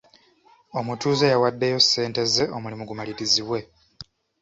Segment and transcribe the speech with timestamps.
[0.79, 3.59] Omutuuze yawaddeyo ssente ze omulimu gumalirizibwe.